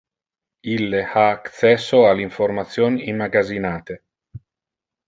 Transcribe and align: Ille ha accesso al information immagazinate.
Ille 0.75 1.01
ha 1.09 1.25
accesso 1.33 2.01
al 2.07 2.25
information 2.25 2.99
immagazinate. 3.15 4.03